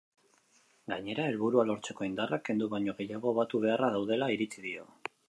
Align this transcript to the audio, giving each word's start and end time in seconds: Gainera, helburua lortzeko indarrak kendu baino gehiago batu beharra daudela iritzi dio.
Gainera, 0.93 1.25
helburua 1.33 1.65
lortzeko 1.71 2.07
indarrak 2.07 2.45
kendu 2.49 2.71
baino 2.73 2.97
gehiago 3.03 3.35
batu 3.41 3.63
beharra 3.67 3.91
daudela 3.97 4.31
iritzi 4.39 4.65
dio. 4.69 4.89